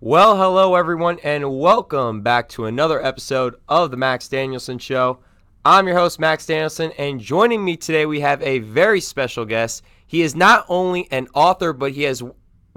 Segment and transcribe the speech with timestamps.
[0.00, 5.18] Well, hello everyone, and welcome back to another episode of the Max Danielson Show.
[5.64, 9.82] I'm your host, Max Danielson, and joining me today we have a very special guest.
[10.06, 12.22] He is not only an author, but he as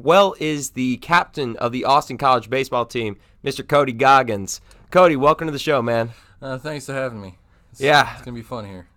[0.01, 3.67] well is the captain of the Austin College baseball team, Mr.
[3.67, 4.59] Cody Goggins.
[4.89, 6.09] Cody, welcome to the show, man.
[6.41, 7.37] Uh, thanks for having me.
[7.71, 8.13] It's, Yeah.
[8.15, 8.87] it's gonna be fun here.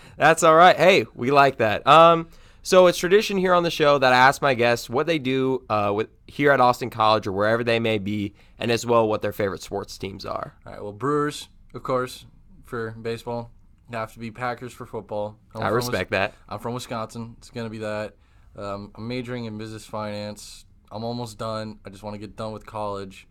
[0.16, 0.76] That's all right.
[0.76, 1.86] Hey, we like that.
[1.86, 2.28] Um,
[2.66, 5.64] so it's tradition here on the show that I ask my guests what they do
[5.70, 9.22] uh, with here at Austin College or wherever they may be, and as well what
[9.22, 10.56] their favorite sports teams are.
[10.66, 10.82] All right.
[10.82, 12.26] Well, Brewers, of course,
[12.64, 13.52] for baseball.
[13.92, 15.38] Have to be Packers for football.
[15.54, 16.34] I'm I respect Wis- that.
[16.48, 17.36] I'm from Wisconsin.
[17.38, 18.16] It's gonna be that.
[18.56, 20.64] Um, I'm majoring in business finance.
[20.90, 21.78] I'm almost done.
[21.84, 23.28] I just want to get done with college.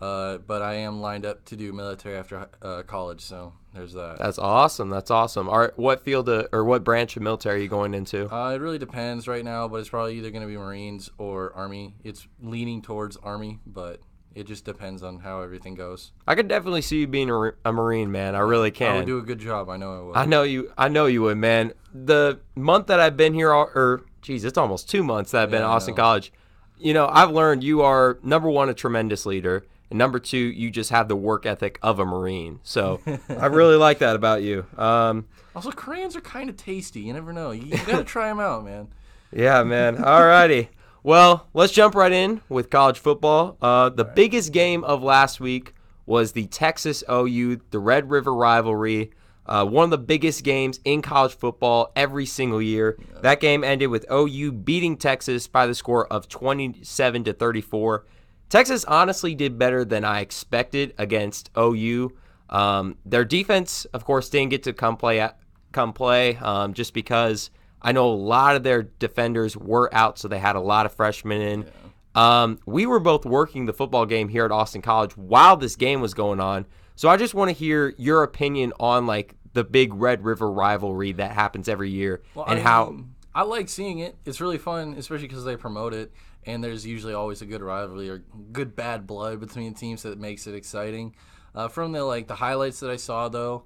[0.00, 4.18] Uh, but I am lined up to do military after uh, college, so there's that.
[4.18, 4.90] That's awesome.
[4.90, 5.48] That's awesome.
[5.48, 8.32] All right, what field of, or what branch of military are you going into?
[8.32, 11.52] Uh, it really depends right now, but it's probably either going to be Marines or
[11.54, 11.94] Army.
[12.04, 14.00] It's leaning towards Army, but
[14.34, 16.12] it just depends on how everything goes.
[16.26, 18.34] I could definitely see you being a, a Marine, man.
[18.34, 18.92] I really can.
[18.92, 19.68] I would do a good job.
[19.68, 20.16] I know I would.
[20.16, 20.72] I know you.
[20.76, 21.72] I know you would, man.
[21.92, 25.60] The month that I've been here, or geez, it's almost two months that I've been
[25.62, 25.94] Yeah, at Austin.
[25.94, 26.32] College.
[26.80, 30.70] You know, I've learned you are number one, a tremendous leader, and number two, you
[30.70, 32.60] just have the work ethic of a Marine.
[32.62, 34.66] So I really like that about you.
[34.76, 37.00] Um, Also, crayons are kind of tasty.
[37.00, 37.50] You never know.
[37.50, 38.88] You, you gotta try them out, man.
[39.32, 39.96] Yeah, man.
[39.96, 40.68] Alrighty.
[41.02, 43.56] Well, let's jump right in with college football.
[43.62, 45.74] Uh, the biggest game of last week
[46.06, 49.10] was the Texas OU, the Red River rivalry.
[49.46, 52.98] Uh, one of the biggest games in college football every single year.
[53.22, 58.04] That game ended with OU beating Texas by the score of 27 to 34.
[58.48, 62.16] Texas honestly did better than I expected against OU.
[62.48, 65.28] Um, their defense, of course, didn't get to come play
[65.72, 67.50] come play um, just because
[67.82, 70.94] I know a lot of their defenders were out, so they had a lot of
[70.94, 71.66] freshmen in.
[72.14, 76.00] Um, we were both working the football game here at Austin College while this game
[76.00, 79.94] was going on, so I just want to hear your opinion on like the big
[79.94, 83.04] Red River rivalry that happens every year Well, and I how.
[83.38, 84.16] I like seeing it.
[84.24, 86.10] It's really fun, especially because they promote it,
[86.44, 90.48] and there's usually always a good rivalry or good bad blood between teams that makes
[90.48, 91.14] it exciting.
[91.54, 93.62] Uh, from the like the highlights that I saw though,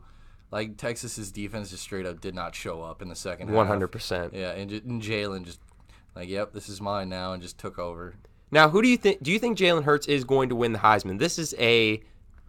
[0.51, 3.57] like Texas's defense just straight up did not show up in the second half.
[3.57, 4.35] One hundred percent.
[4.35, 5.61] Yeah, and, and Jalen just
[6.15, 8.17] like, yep, this is mine now, and just took over.
[8.51, 9.23] Now, who do you think?
[9.23, 11.19] Do you think Jalen Hurts is going to win the Heisman?
[11.19, 12.03] This is a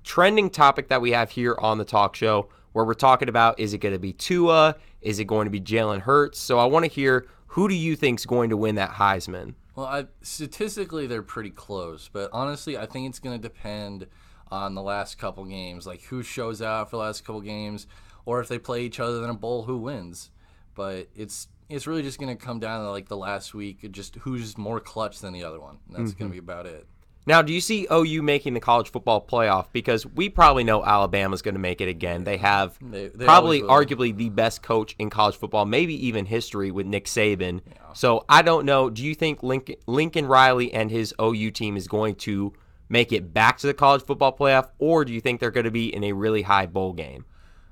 [0.03, 3.73] trending topic that we have here on the talk show, where we're talking about: is
[3.73, 4.75] it going to be Tua?
[5.01, 6.39] Is it going to be Jalen Hurts?
[6.39, 9.53] So I want to hear who do you think is going to win that Heisman?
[9.75, 14.07] Well, I, statistically, they're pretty close, but honestly, I think it's going to depend
[14.51, 17.87] on the last couple games, like who shows out for the last couple games,
[18.25, 20.29] or if they play each other in a bowl, who wins.
[20.75, 24.15] But it's it's really just going to come down to like the last week, just
[24.17, 25.77] who's more clutch than the other one.
[25.87, 26.45] And that's going to mm-hmm.
[26.45, 26.87] be about it.
[27.25, 29.67] Now, do you see OU making the college football playoff?
[29.71, 32.25] Because we probably know Alabama's going to make it again.
[32.25, 36.69] They have They- they probably arguably the best coach in college football, maybe even history
[36.69, 37.61] with Nick Saban.
[37.93, 38.89] So I don't know.
[38.89, 42.51] Do you think Lincoln, Lincoln Riley and his OU team is going to
[42.89, 45.71] make it back to the college football playoff, or do you think they're going to
[45.71, 47.25] be in a really high bowl game?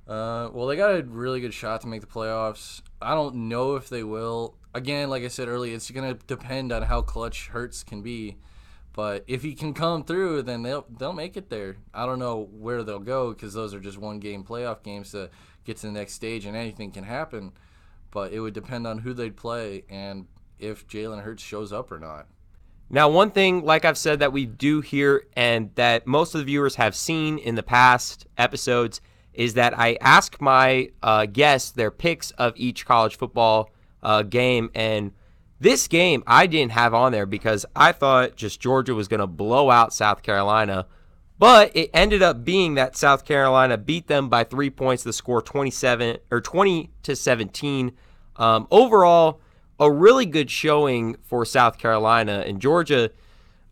[0.07, 2.81] Uh, well, they got a really good shot to make the playoffs.
[3.01, 4.55] I don't know if they will.
[4.73, 8.37] Again, like I said earlier, it's going to depend on how clutch Hurts can be.
[8.93, 11.77] But if he can come through, then they'll they'll make it there.
[11.93, 15.29] I don't know where they'll go because those are just one game playoff games to
[15.63, 17.53] get to the next stage, and anything can happen.
[18.11, 20.27] But it would depend on who they'd play and
[20.59, 22.27] if Jalen Hurts shows up or not.
[22.89, 26.45] Now, one thing, like I've said, that we do here and that most of the
[26.45, 28.99] viewers have seen in the past episodes
[29.33, 33.69] is that I ask my uh, guests their picks of each college football
[34.03, 34.69] uh, game.
[34.75, 35.13] And
[35.61, 39.27] this game I didn't have on there because I thought just Georgia was going to
[39.27, 40.87] blow out South Carolina.
[41.37, 45.03] But it ended up being that South Carolina beat them by three points.
[45.03, 47.91] The score 27 or 20 to 17.
[48.37, 49.39] Um, overall,
[49.79, 53.11] a really good showing for South Carolina and Georgia.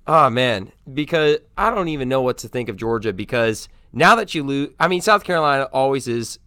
[0.06, 4.36] Oh man, because I don't even know what to think of Georgia because now that
[4.36, 6.38] you lose, I mean South Carolina always is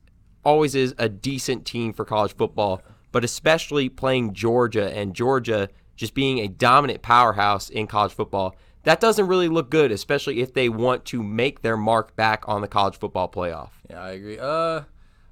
[0.45, 2.83] always is a decent team for college football,
[3.13, 8.57] but especially playing Georgia and Georgia just being a dominant powerhouse in college football.
[8.85, 12.63] That doesn't really look good, especially if they want to make their mark back on
[12.63, 13.71] the college football playoff.
[13.89, 14.39] Yeah, I agree.
[14.41, 14.83] Uh,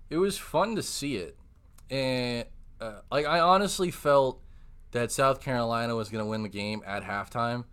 [0.08, 1.36] it was fun to see it,
[1.90, 2.44] and
[2.80, 4.40] uh, like I honestly felt
[4.92, 7.64] that South Carolina was going to win the game at halftime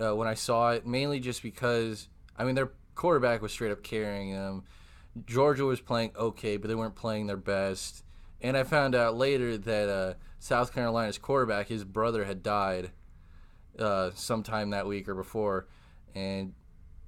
[0.00, 3.82] uh, when I saw it, mainly just because I mean their quarterback was straight up
[3.82, 4.64] carrying them.
[5.26, 8.04] Georgia was playing okay, but they weren't playing their best.
[8.40, 12.90] And I found out later that uh, South Carolina's quarterback, his brother had died
[13.78, 15.66] uh, sometime that week or before.
[16.14, 16.52] and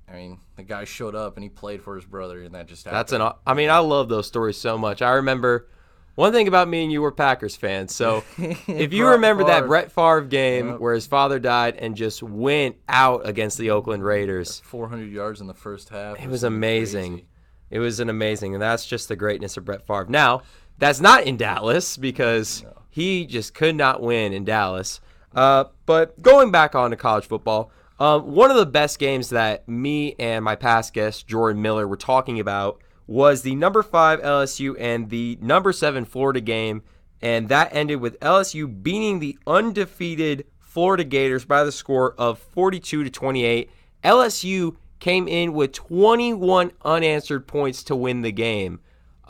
[0.08, 2.84] I mean the guy showed up and he played for his brother, and that just
[2.84, 2.98] happened.
[2.98, 3.32] That's an.
[3.46, 5.02] I mean, I love those stories so much.
[5.02, 5.68] I remember
[6.16, 7.94] one thing about me and you were Packers fans.
[7.94, 10.80] So if you remember that Brett Favre game Yep.
[10.80, 15.46] where his father died and just went out against the Oakland Raiders, 400 yards in
[15.46, 16.18] the first half.
[16.20, 17.12] it was amazing.
[17.12, 17.26] crazy.
[17.70, 20.06] It was an amazing, and that's just the greatness of Brett Favre.
[20.08, 20.42] Now,
[20.80, 25.00] that's not in Dallas because he just could not win in Dallas.
[25.32, 29.68] Uh, but going back on to college football, um, one of the best games that
[29.68, 34.74] me and my past guest Jordan Miller were talking about was the number five LSU
[34.78, 36.82] and the number seven Florida game,
[37.20, 43.04] and that ended with LSU beating the undefeated Florida Gators by the score of 42
[43.04, 43.70] to 28.
[44.02, 48.80] LSU came in with 21 unanswered points to win the game.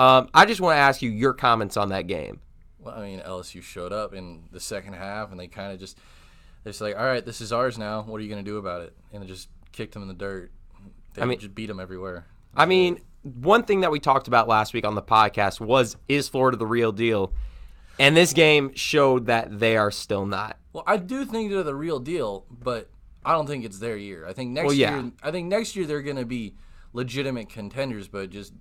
[0.00, 2.40] Um, I just want to ask you your comments on that game.
[2.78, 5.98] Well, I mean, LSU showed up in the second half, and they kind of just
[6.64, 8.02] they're just like, all right, this is ours now.
[8.02, 8.94] What are you gonna do about it?
[9.12, 10.50] And they just kicked them in the dirt.
[11.14, 12.26] They I mean- just beat them everywhere.
[12.56, 16.28] I mean, one thing that we talked about last week on the podcast was is
[16.28, 17.32] Florida the real deal?
[17.98, 20.56] And this game showed that they are still not.
[20.72, 22.88] Well, I do think they're the real deal, but
[23.22, 24.26] I don't think it's their year.
[24.26, 25.02] I think next Well, yeah.
[25.02, 26.54] year, I think next year they're gonna be
[26.94, 28.54] legitimate contenders, but just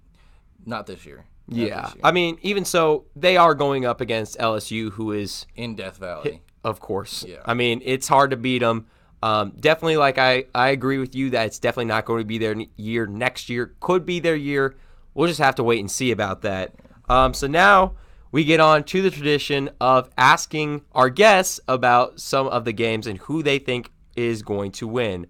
[0.69, 1.25] not this year.
[1.47, 1.81] Not Yeah.
[1.81, 2.01] this year.
[2.03, 6.41] I mean, even so, they are going up against LSU, who is in Death Valley.
[6.63, 7.25] Of course.
[7.27, 7.37] Yeah.
[7.45, 8.85] I mean, it's hard to beat them.
[9.21, 12.37] Um, definitely, like I, I agree with you that it's definitely not going to be
[12.37, 13.73] their year next year.
[13.81, 14.75] Could be their year.
[15.13, 16.73] We'll just have to wait and see about that.
[17.09, 17.95] Um, so now
[18.31, 23.07] we get on to the tradition of asking our guests about some of the games
[23.07, 25.27] and who they think is going to win.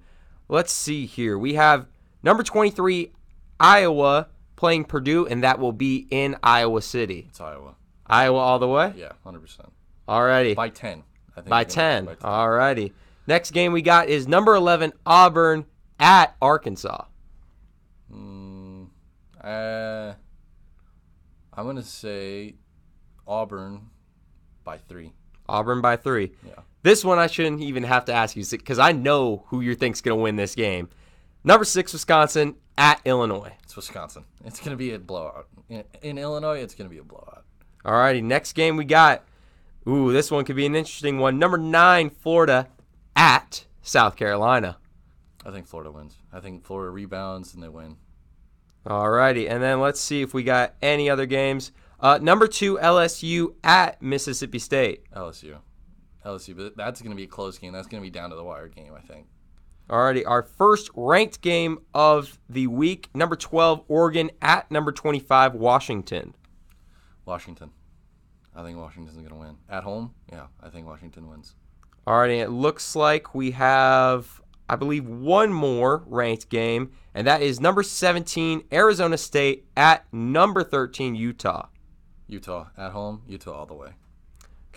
[0.49, 1.37] Let's see here.
[1.37, 1.87] We have
[2.21, 3.11] number 23,
[3.59, 4.27] Iowa,
[4.59, 7.27] playing Purdue, and that will be in Iowa City.
[7.29, 7.75] It's Iowa.
[8.05, 8.93] Iowa all the way?
[8.95, 9.71] Yeah, hundred percent.
[10.07, 10.53] Alrighty.
[10.53, 11.03] By ten.
[11.31, 12.05] I think By they're 10.
[12.05, 12.91] win Alrighty.
[13.25, 15.65] Next game we got is number 11 Auburn
[15.99, 17.05] at Arkansas.
[18.13, 18.87] Mm,
[19.41, 20.13] uh,
[21.53, 22.55] I'm gonna say
[23.25, 23.89] Auburn
[24.65, 25.13] by three.
[25.47, 26.31] Auburn by 3.
[26.45, 26.53] Yeah.
[26.83, 29.99] This one I shouldn't even have to ask you cuz I know who you think's
[30.01, 30.89] going to win this game.
[31.49, 33.53] Number 6 Wisconsin at Illinois.
[33.63, 34.23] It's Wisconsin.
[34.45, 35.47] It's gonna be a blowout.
[35.67, 37.43] In, in Illinois, it's gonna be a blowout.
[37.83, 38.21] All righty.
[38.21, 39.25] next game we got.
[39.87, 41.39] Ooh, this one could be an interesting one.
[41.39, 42.67] Number 9 Florida
[43.15, 44.77] at South Carolina.
[45.43, 46.17] I think Florida wins.
[46.31, 47.97] I think Florida rebounds and they win.
[48.85, 49.49] All righty.
[49.49, 51.71] and then let's see if we got any other games.
[51.99, 55.11] Uh, number 2 LSU at Mississippi State.
[55.13, 55.57] LSU.
[56.23, 57.73] LSU, but that's gonna be a close game.
[57.73, 58.93] That's gonna be down to the wire game.
[58.95, 59.25] I think.
[59.89, 63.09] Alrighty, our first ranked game of the week.
[63.15, 66.35] Number 12, Oregon at number 25, Washington.
[67.25, 67.71] Washington.
[68.55, 70.13] I think Washington's gonna win at home.
[70.31, 71.55] Yeah, I think Washington wins.
[72.05, 77.59] Alrighty, it looks like we have, I believe, one more ranked game, and that is
[77.59, 81.67] number 17, Arizona State at number 13, Utah.
[82.27, 83.23] Utah at home.
[83.27, 83.89] Utah all the way.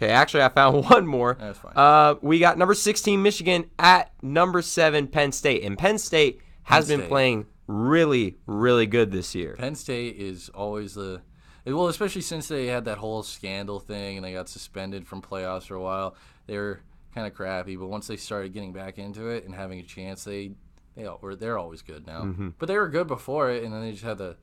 [0.02, 1.37] Okay, actually, I found one more.
[1.38, 1.72] That's fine.
[1.76, 5.62] Uh, we got number 16, Michigan at number 7, Penn State.
[5.62, 7.08] And Penn State has Penn been State.
[7.08, 9.54] playing really, really good this year.
[9.58, 11.22] Penn State is always the
[11.64, 15.66] well, especially since they had that whole scandal thing and they got suspended from playoffs
[15.69, 16.16] for a while.
[16.46, 16.81] They were
[17.14, 20.25] kind of crappy, but once they started getting back into it and having a chance,
[20.25, 20.52] they
[20.97, 22.23] they were they're always good now.
[22.23, 22.49] Mm-hmm.
[22.59, 24.37] But they were good before it, and then they just had the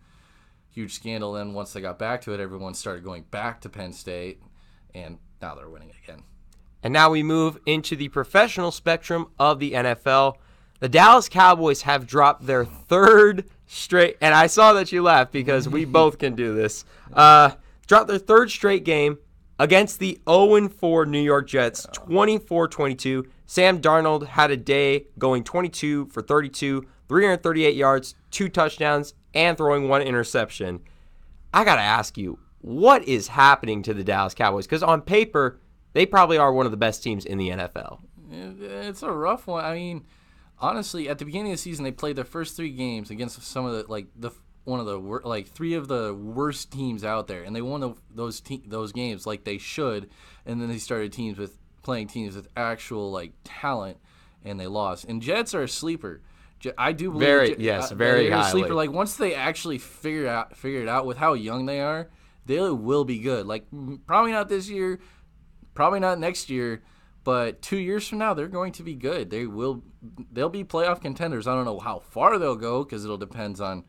[0.70, 1.34] huge scandal.
[1.34, 4.42] Then once they got back to it, everyone started going back to Penn State,
[4.96, 6.24] and now they're winning again.
[6.84, 10.36] And now we move into the professional spectrum of the NFL.
[10.80, 15.68] The Dallas Cowboys have dropped their third straight, and I saw that you laughed because
[15.68, 16.86] we both can do this.
[17.12, 17.52] Uh,
[17.88, 19.18] dropped their third straight game
[19.58, 23.26] against the 0 4 New York Jets, 24 22.
[23.46, 29.90] Sam Darnold had a day going 22 for 32, 338 yards, two touchdowns, and throwing
[29.90, 30.80] one interception.
[31.54, 34.66] I got to ask you, what is happening to the Dallas Cowboys?
[34.66, 35.60] Because on paper,
[35.94, 38.00] they probably are one of the best teams in the NFL.
[38.32, 39.64] It's a rough one.
[39.66, 40.06] I mean,
[40.60, 43.66] honestly, at the beginning of the season, they played their first three games against some
[43.66, 44.32] of the like the
[44.66, 47.80] one of the wor- like three of the worst teams out there, and they won
[47.82, 50.10] the, those te- those games like they should.
[50.46, 53.98] And then they started teams with playing teams with actual like talent,
[54.46, 55.06] and they lost.
[55.06, 56.22] And Jets are a sleeper.
[56.60, 58.52] Je- I do believe Very- Je- yes, uh, very highly.
[58.52, 58.74] sleeper.
[58.76, 62.10] Like once they actually figure out figure it out with how young they are,
[62.50, 63.46] they will be good.
[63.46, 63.66] Like
[64.08, 65.00] probably not this year,
[65.76, 66.82] probably not next year,
[67.24, 69.30] but two years from now they're going to be good.
[69.30, 69.84] They will,
[70.32, 71.48] they'll be playoff contenders.
[71.48, 73.86] I don't know how far they'll go because it'll depends on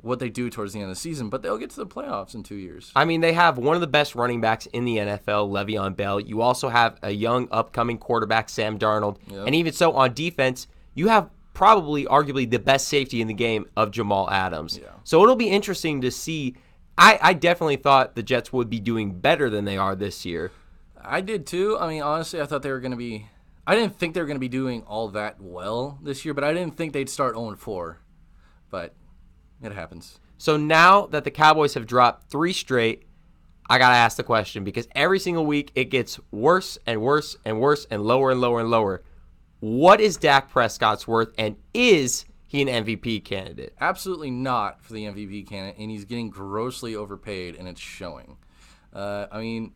[0.00, 2.34] what they do towards the end of the season, but they'll get to the playoffs
[2.34, 2.92] in two years.
[2.96, 6.18] I mean, they have one of the best running backs in the NFL, Le'Veon Bell.
[6.18, 9.18] You also have a young upcoming quarterback, Sam Darnold.
[9.28, 9.46] Yep.
[9.46, 13.66] And even so, on defense, you have probably arguably the best safety in the game
[13.76, 14.78] of Jamal Adams.
[14.80, 14.90] Yeah.
[15.04, 16.56] So it'll be interesting to see.
[16.98, 20.50] I, I definitely thought the Jets would be doing better than they are this year.
[21.00, 21.78] I did too.
[21.78, 23.28] I mean, honestly, I thought they were going to be.
[23.66, 26.44] I didn't think they were going to be doing all that well this year, but
[26.44, 27.98] I didn't think they'd start 0 4.
[28.70, 28.94] But
[29.62, 30.20] it happens.
[30.38, 33.04] So now that the Cowboys have dropped three straight,
[33.68, 37.36] I got to ask the question because every single week it gets worse and worse
[37.44, 39.02] and worse and lower and lower and lower.
[39.60, 42.26] What is Dak Prescott's worth and is
[42.56, 43.74] he an MVP candidate?
[43.80, 48.36] Absolutely not for the MVP candidate, and he's getting grossly overpaid, and it's showing.
[48.92, 49.72] Uh, I mean,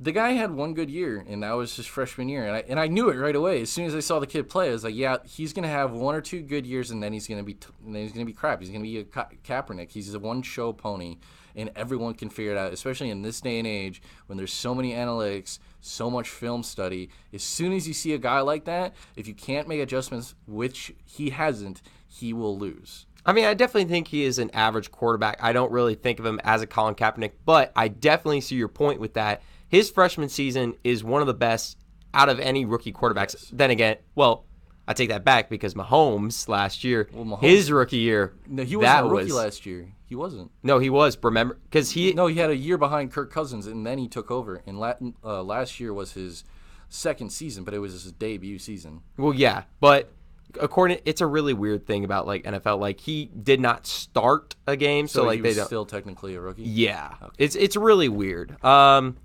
[0.00, 2.78] the guy had one good year, and that was his freshman year, and I and
[2.78, 3.62] I knew it right away.
[3.62, 5.92] As soon as I saw the kid play, I was like, yeah, he's gonna have
[5.92, 8.24] one or two good years, and then he's gonna be t- and then he's gonna
[8.24, 8.60] be crap.
[8.60, 9.90] He's gonna be a Ka- Kaepernick.
[9.90, 11.16] He's a one show pony,
[11.58, 12.72] and everyone can figure it out.
[12.72, 17.10] Especially in this day and age, when there's so many analytics, so much film study.
[17.32, 20.94] As soon as you see a guy like that, if you can't make adjustments, which
[21.04, 23.06] he hasn't, he will lose.
[23.26, 25.42] I mean, I definitely think he is an average quarterback.
[25.42, 28.68] I don't really think of him as a Colin Kaepernick, but I definitely see your
[28.68, 29.42] point with that.
[29.68, 31.76] His freshman season is one of the best
[32.14, 33.34] out of any rookie quarterbacks.
[33.34, 33.50] Yes.
[33.52, 34.46] Then again, well,
[34.88, 38.74] I take that back because Mahomes last year, Well, Mahomes- his rookie year, No, he
[38.74, 39.92] wasn't a rookie was last year.
[40.06, 40.50] He wasn't.
[40.62, 41.16] no, he was.
[41.22, 44.30] Remember, because he No, he had a year behind Kirk Cousins, and then he took
[44.30, 44.62] over.
[44.66, 46.42] And Latin, uh, last year was his
[46.88, 49.02] second season, but it was his debut season.
[49.18, 50.10] Well, yeah, but
[50.58, 52.78] according, it's a really weird thing about like NFL.
[52.80, 55.66] Like he did not start a game, so, So, like he they don't.
[55.66, 56.62] still technically a rookie.
[56.62, 58.62] Yeah, it's it's really weird.
[58.64, 59.18] Um,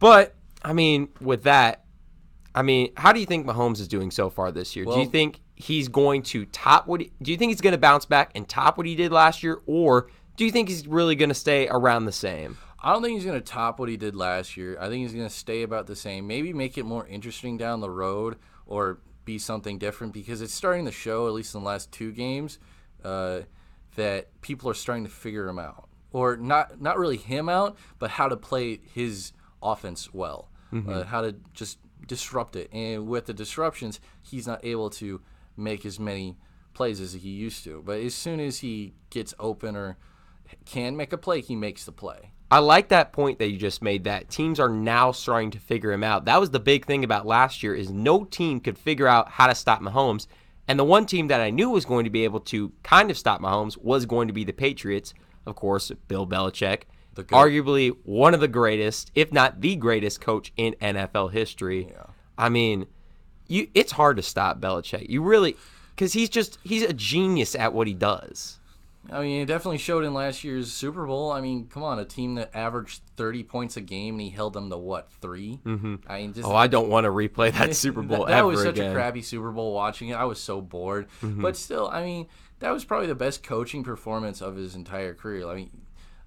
[0.00, 1.84] but I mean, with that,
[2.54, 4.84] I mean, how do you think Mahomes is doing so far this year?
[4.94, 7.00] do you think he's going to top what?
[7.00, 9.42] He, do you think he's going to bounce back and top what he did last
[9.42, 12.56] year, or do you think he's really going to stay around the same?
[12.80, 14.76] I don't think he's going to top what he did last year.
[14.80, 16.26] I think he's going to stay about the same.
[16.28, 18.36] Maybe make it more interesting down the road,
[18.66, 22.12] or be something different because it's starting to show, at least in the last two
[22.12, 22.58] games,
[23.04, 23.40] uh,
[23.96, 28.10] that people are starting to figure him out, or not not really him out, but
[28.10, 30.48] how to play his offense well,
[30.88, 32.68] uh, how to just disrupt it.
[32.72, 35.20] And with the disruptions, he's not able to
[35.56, 36.36] make as many
[36.74, 37.82] plays as he used to.
[37.84, 39.96] But as soon as he gets open or
[40.64, 42.32] can make a play, he makes the play.
[42.50, 45.92] I like that point that you just made that teams are now starting to figure
[45.92, 46.24] him out.
[46.24, 49.48] That was the big thing about last year is no team could figure out how
[49.48, 50.26] to stop Mahomes.
[50.66, 53.18] And the one team that I knew was going to be able to kind of
[53.18, 55.12] stop Mahomes was going to be the Patriots.
[55.44, 56.82] Of course, Bill Belichick.
[57.24, 61.88] Arguably one of the greatest, if not the greatest coach in NFL history.
[61.90, 62.04] Yeah.
[62.36, 62.86] I mean,
[63.46, 65.08] you it's hard to stop Belichick.
[65.08, 65.56] You really
[65.96, 68.54] cuz he's just he's a genius at what he does.
[69.10, 71.32] I mean, it definitely showed in last year's Super Bowl.
[71.32, 74.52] I mean, come on, a team that averaged 30 points a game and he held
[74.52, 75.94] them to what, 3 Mm-hmm.
[76.06, 78.48] I mean, just Oh, I don't want to replay that Super Bowl that, that ever
[78.48, 78.90] was such again.
[78.90, 80.14] a crappy Super Bowl watching it.
[80.14, 81.06] I was so bored.
[81.22, 82.26] But still, I mean,
[82.58, 85.48] that was probably the best coaching performance of his entire career.
[85.48, 85.70] I mean,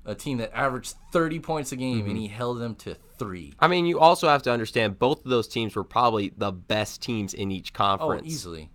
[0.05, 2.17] a team that averaged 30 points a game and mm-hmm.
[2.17, 3.53] he held them to 3.
[3.59, 7.01] I mean, you also have to understand both of those teams were probably the best
[7.01, 8.23] teams in each conference.
[8.25, 8.69] Oh, easily.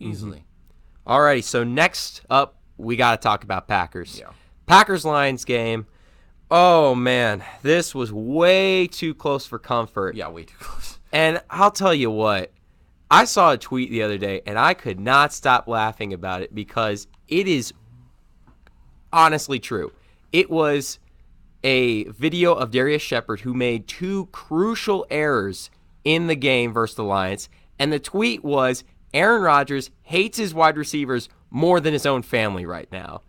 [0.00, 0.10] Mm-hmm.
[0.10, 0.44] Easily.
[1.06, 4.18] Alrighty, so next up, we got to talk about Packers.
[4.18, 4.30] Yeah.
[4.66, 5.86] Packers Lions game.
[6.50, 10.14] Oh man, this was way too close for comfort.
[10.16, 10.98] Yeah, way too close.
[11.14, 12.52] And I'll tell you what,
[13.10, 16.54] I saw a tweet the other day and I could not stop laughing about it
[16.54, 17.74] because it is
[19.12, 19.92] honestly true.
[20.32, 20.98] It was
[21.62, 25.70] a video of Darrius Shepherd who made two crucial errors
[26.04, 27.48] in the game versus the Lions.
[27.78, 28.82] And the tweet was
[29.14, 33.20] Aaron Rodgers hates his wide receivers more than his own family right now.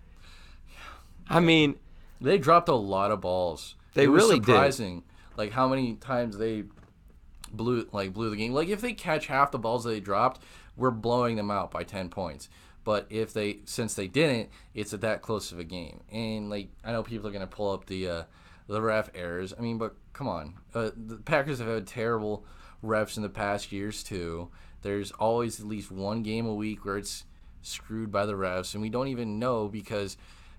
[1.29, 1.75] I mean,
[2.21, 3.75] They dropped a lot of balls.
[3.93, 5.03] They it was really did.
[5.37, 6.63] like how many times they
[7.51, 8.53] blew like blew the game.
[8.53, 10.41] Like if they catch half the balls they dropped,
[10.75, 12.49] we're blowing them out by ten points.
[12.83, 16.01] But if they since they didn't, it's at that close of a game.
[16.11, 18.23] And like I know people are gonna pull up the uh,
[18.67, 19.53] the ref errors.
[19.57, 22.45] I mean, but come on, uh, the Packers have had terrible
[22.83, 24.49] refs in the past years too.
[24.81, 27.23] There's always at least one game a week where it's
[27.61, 30.17] screwed by the refs, and we don't even know because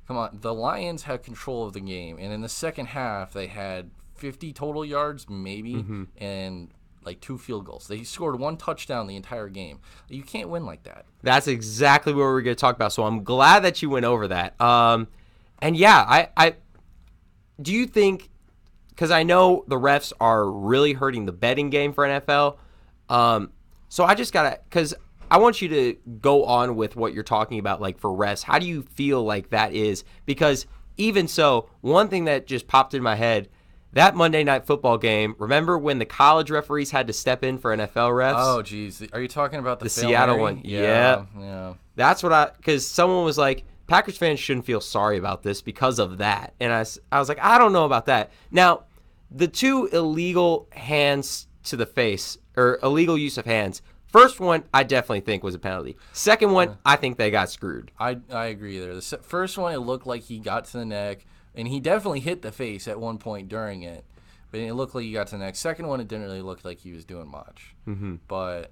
[0.09, 3.47] come on, the Lions had control of the game, and in the second half they
[3.49, 5.75] had 50 total yards, maybe,
[6.17, 6.71] and
[7.05, 7.87] like two field goals.
[7.89, 9.81] They scored one touchdown the entire game.
[10.09, 11.07] You can't win like that.
[11.23, 12.93] That's exactly what we're going to talk about.
[12.93, 14.61] So I'm glad that you went over that.
[14.61, 15.09] Um,
[15.61, 16.57] and yeah, I, I
[17.61, 18.31] do you think
[18.89, 22.59] because I know the refs are really hurting the betting game for NFL.
[23.09, 23.53] Um,
[23.89, 24.95] so I just gotta because
[25.31, 28.43] I want you to go on with what you're talking about, like for refs.
[28.43, 30.05] How do you feel like that is?
[30.27, 33.49] Because even so, one thing that just popped in my head
[33.95, 35.35] that Monday night football game.
[35.39, 38.35] Remember when the college referees had to step in for NFL refs?
[38.37, 39.03] Oh, geez.
[39.13, 40.43] Are you talking about the, The Seattle Mary?
[40.43, 40.61] one.
[40.65, 41.25] Yeah.
[41.39, 41.75] Yeah.
[41.97, 45.99] That's what I because someone was like, Packers fans shouldn't feel sorry about this because
[45.99, 48.33] of that, and I, I was like, I don't know about that.
[48.51, 48.85] Now,
[49.31, 53.83] the two illegal hands to the face or illegal use of hands.
[54.07, 55.97] First one, I definitely think was a penalty.
[56.13, 57.91] Second one, I think they got screwed.
[57.99, 58.95] I, I agree there.
[58.95, 62.43] The first one, it looked like he got to the neck, and he definitely hit
[62.43, 64.05] the face at one point during it.
[64.51, 66.65] But it looked like he got to the next Second one, it didn't really look
[66.65, 67.75] like he was doing much.
[67.89, 68.17] Mm-hmm.
[68.29, 68.71] But,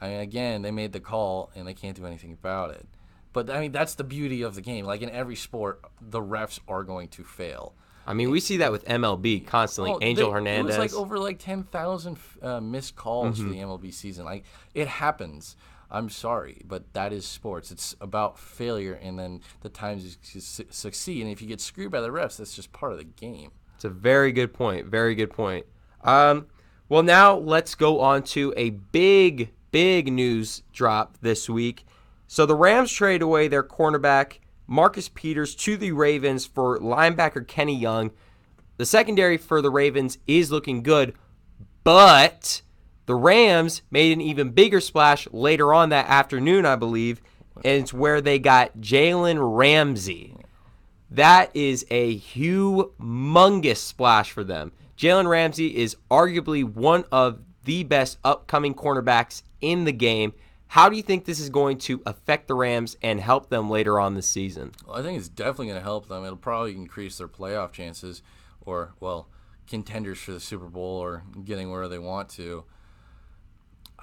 [0.00, 2.86] I mean, again, they made the call, and they can't do anything about it.
[3.32, 4.84] But, I mean, that's the beauty of the game.
[4.84, 7.74] Like in every sport, the refs are going to fail.
[8.06, 9.92] I mean, we see that with MLB constantly.
[9.92, 10.76] Oh, Angel they- Hernandez.
[10.76, 13.48] It was like over like ten thousand uh, missed calls Mm-hmm.
[13.48, 14.24] for the MLB season.
[14.26, 15.56] Like it happens.
[15.94, 17.70] I'm sorry, but that is sports.
[17.70, 21.22] It's about failure and then the times you su- succeed.
[21.22, 23.52] And if you get screwed by the refs, that's just part of the game.
[23.76, 24.86] It's a very good point.
[24.86, 25.66] Very good point.
[26.02, 26.48] Um,
[26.88, 31.86] well, now let's go on to a big, big news drop this week.
[32.26, 37.76] So the Rams trade away their cornerback Marcus Peters to the Ravens for linebacker Kenny
[37.76, 38.10] Young.
[38.78, 41.14] The secondary for the Ravens is looking good,
[41.84, 42.62] but
[43.06, 47.20] the Rams made an even bigger splash later on that afternoon, I believe,
[47.56, 50.36] and it's where they got Jalen Ramsey.
[51.10, 54.72] That is a humongous splash for them.
[54.96, 60.32] Jalen Ramsey is arguably one of the best upcoming cornerbacks in the game.
[60.68, 64.00] How do you think this is going to affect the Rams and help them later
[64.00, 64.72] on this season?
[64.86, 66.24] Well, I think it's definitely going to help them.
[66.24, 68.22] It'll probably increase their playoff chances,
[68.62, 69.28] or well,
[69.68, 72.64] contenders for the Super Bowl or getting where they want to.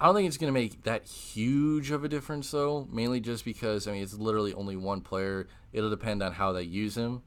[0.02, 2.88] I don't think it's going to make that huge of a difference, though.
[2.92, 5.48] Mainly just because I mean it's literally only one player.
[5.74, 7.22] It'll depend on how they use him,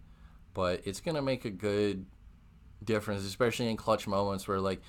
[0.54, 2.04] but it's going to make a good
[2.82, 4.82] difference, especially in clutch moments where like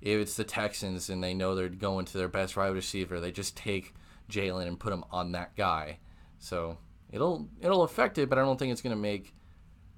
[0.00, 3.30] if it's the Texans and they know they're going to their best wide receiver, they
[3.30, 3.94] just take
[4.30, 5.98] Jalen and put him on that guy.
[6.38, 6.78] So
[7.10, 9.34] it'll it'll affect it, but I don't think it's going to make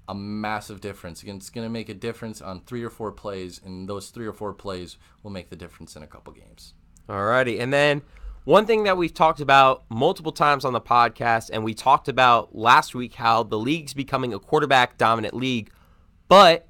[0.09, 1.23] a massive difference.
[1.23, 4.33] It's going to make a difference on three or four plays, and those three or
[4.33, 6.73] four plays will make the difference in a couple games.
[7.09, 7.59] Alrighty.
[7.59, 8.01] And then
[8.43, 12.55] one thing that we've talked about multiple times on the podcast, and we talked about
[12.55, 15.71] last week how the league's becoming a quarterback dominant league,
[16.27, 16.67] but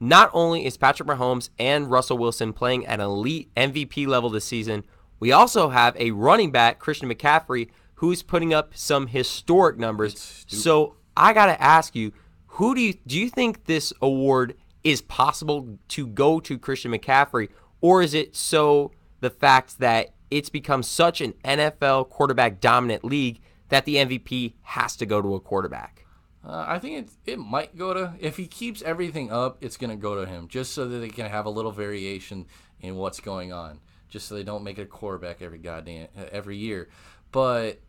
[0.00, 4.44] not only is Patrick Mahomes and Russell Wilson playing at an elite MVP level this
[4.44, 4.84] season,
[5.18, 10.44] we also have a running back, Christian McCaffrey, who's putting up some historic numbers.
[10.46, 12.12] So I gotta ask you,
[12.46, 17.48] who do you do you think this award is possible to go to Christian McCaffrey,
[17.80, 23.40] or is it so the fact that it's become such an NFL quarterback dominant league
[23.68, 26.06] that the MVP has to go to a quarterback?
[26.44, 29.96] Uh, I think it it might go to if he keeps everything up, it's gonna
[29.96, 32.46] go to him just so that they can have a little variation
[32.80, 36.56] in what's going on, just so they don't make it a quarterback every goddamn every
[36.56, 36.88] year.
[37.32, 37.80] But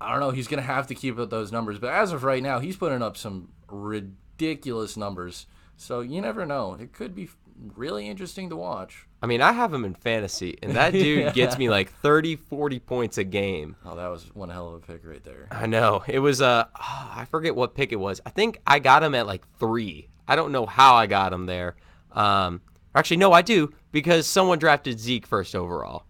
[0.00, 0.30] I don't know.
[0.30, 1.78] He's gonna have to keep up those numbers.
[1.78, 5.46] But as of right now, he's putting up some ridiculous numbers.
[5.76, 6.74] So you never know.
[6.74, 7.30] It could be
[7.74, 9.06] really interesting to watch.
[9.22, 12.78] I mean, I have him in fantasy, and that dude gets me like 30, 40
[12.80, 13.76] points a game.
[13.84, 15.48] Oh, that was one hell of a pick right there.
[15.50, 16.04] I know.
[16.06, 18.20] It was uh, I forget what pick it was.
[18.26, 20.08] I think I got him at like three.
[20.26, 21.76] I don't know how I got him there.
[22.12, 22.60] Um,
[22.94, 26.04] actually, no, I do because someone drafted Zeke first overall.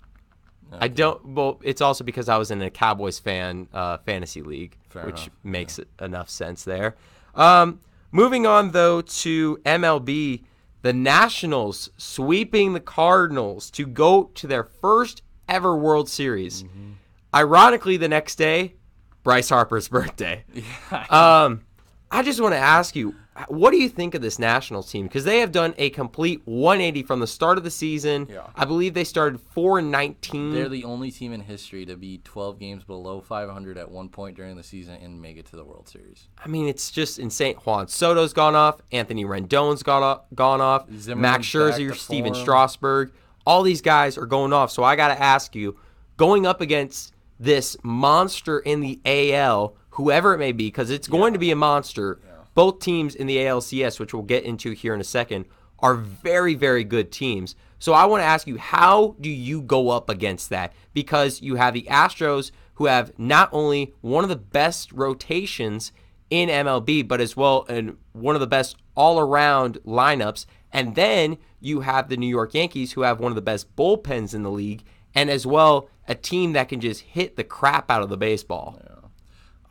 [0.73, 1.25] I don't.
[1.35, 5.27] Well, it's also because I was in a Cowboys fan uh, fantasy league, Fair which
[5.27, 5.31] enough.
[5.45, 6.97] makes enough sense there.
[7.37, 7.81] Um,
[8.11, 10.43] moving on though to MLB,
[10.85, 16.63] the Nationals sweeping the Cardinals to go to their first ever World Series.
[16.63, 16.91] Mm-hmm.
[17.35, 18.75] Ironically, the next day,
[19.23, 20.45] Bryce Harper's birthday.
[20.53, 21.07] Yeah.
[21.09, 21.63] Um,
[22.11, 23.15] I just want to ask you,
[23.49, 25.07] what do you think of this Nationals team?
[25.07, 28.29] Because they have done a complete 180 from the start of the season.
[28.31, 28.47] Yeah.
[28.55, 30.53] I believe they started four and 19.
[30.53, 34.37] They're the only team in history to be 12 games below 500 at one point
[34.37, 36.29] during the season and make it to the World Series.
[36.45, 37.57] I mean, it's just insane.
[37.57, 38.81] Juan Soto's gone off.
[38.93, 40.23] Anthony Rendon's gone off.
[40.35, 40.89] Gone off.
[40.91, 42.35] Zimmerman's Max Scherzer, Stephen.
[42.35, 43.13] Strasburg.
[43.47, 44.71] All these guys are going off.
[44.71, 45.77] So I got to ask you,
[46.17, 51.33] going up against this monster in the AL, whoever it may be, because it's going
[51.33, 52.21] to be a monster.
[52.55, 55.47] Both teams in the ALCS, which we'll get into here in a second,
[55.81, 57.55] are very, very good teams.
[57.79, 60.73] So I want to ask you, how do you go up against that?
[60.95, 65.93] Because you have the Astros, who have not only one of the best rotations
[66.31, 70.47] in MLB, but as well and one of the best all-around lineups.
[70.73, 74.35] And then you have the New York Yankees, who have one of the best bullpens
[74.35, 74.83] in the league,
[75.15, 78.81] and as well a team that can just hit the crap out of the baseball.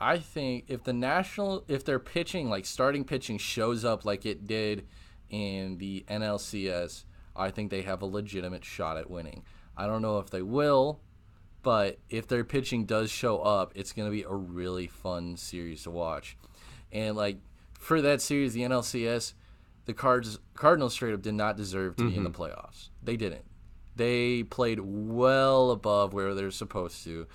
[0.03, 4.45] I think if the national, if their pitching, like starting pitching, shows up like it
[4.45, 4.85] did
[5.29, 7.05] in the NLCS,
[7.37, 9.45] I think they have a legitimate shot at winning.
[9.77, 10.99] I don't know if they will,
[11.61, 15.83] but if their pitching does show up, it's going to be a really fun series
[15.83, 16.37] to watch.
[16.91, 17.37] And like
[17.79, 19.33] for that series, the NLCS,
[19.85, 22.41] the Cards Cardinals straight up did not deserve to be in the mm-hmm.
[22.41, 22.89] playoffs.
[23.01, 23.45] They didn't.
[23.95, 27.25] They played well above where they're supposed to.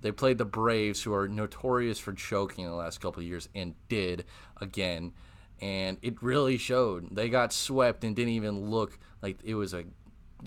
[0.00, 3.48] They played the Braves, who are notorious for choking in the last couple of years,
[3.54, 4.24] and did
[4.60, 5.12] again.
[5.60, 7.14] And it really showed.
[7.16, 9.84] They got swept and didn't even look like it was a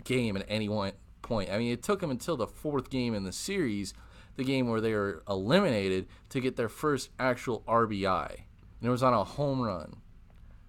[0.06, 1.50] game at any one point.
[1.52, 3.94] I mean, it took them until the fourth game in the series,
[4.38, 8.30] the game where they were eliminated, to get their first actual RBI.
[8.80, 9.98] And it was on a home run.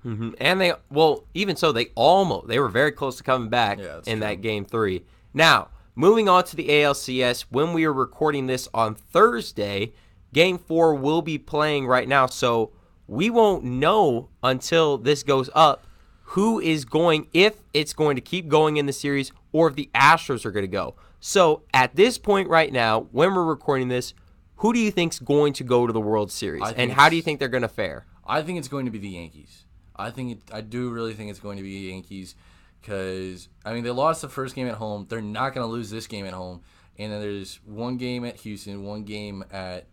[0.03, 3.79] hmm And they, well, even so, they almost, they were very close to coming back
[3.79, 4.21] Yeah, in true.
[4.21, 5.05] that game three.
[5.33, 9.93] Now, moving on to the ALCS, when we are recording this on Thursday,
[10.33, 12.27] game four will be playing right now.
[12.27, 12.73] So
[13.07, 15.87] we won't know until this goes up
[16.33, 19.91] who is going, if it's going to keep going in the series or if the
[19.95, 20.95] Astros are going to go.
[21.21, 24.15] So at this point right now, when we're recording this,
[24.57, 26.63] who do you think's going to go to the World Series?
[26.77, 28.07] And how do you think they're going to fare?
[28.27, 29.65] I think it's going to be the Yankees.
[29.95, 32.35] I think it, I do really think it's going to be the Yankees
[32.83, 35.07] because I mean they lost the first game at home.
[35.09, 36.63] They're not going to lose this game at home.
[36.99, 39.87] And then there's one game at Houston, one game at